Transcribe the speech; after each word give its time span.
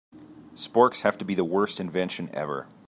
Sporks 0.55 1.03
have 1.03 1.15
to 1.19 1.25
be 1.25 1.35
the 1.35 1.43
worst 1.43 1.79
invention 1.79 2.31
ever. 2.33 2.65